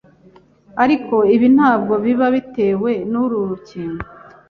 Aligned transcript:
ariko 0.83 1.15
ibi 1.35 1.47
ntabwo 1.55 1.93
biba 2.03 2.27
bitewe 2.35 2.91
n’uru 3.11 3.37
rukingo 3.49 4.05